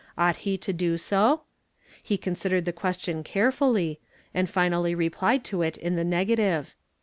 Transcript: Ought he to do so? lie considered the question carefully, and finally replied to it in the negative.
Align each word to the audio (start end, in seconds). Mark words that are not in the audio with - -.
Ought 0.17 0.37
he 0.37 0.57
to 0.57 0.73
do 0.73 0.97
so? 0.97 1.43
lie 2.09 2.17
considered 2.17 2.65
the 2.65 2.73
question 2.73 3.23
carefully, 3.23 3.99
and 4.33 4.49
finally 4.49 4.95
replied 4.95 5.43
to 5.43 5.61
it 5.61 5.77
in 5.77 5.95
the 5.95 6.03
negative. 6.03 6.73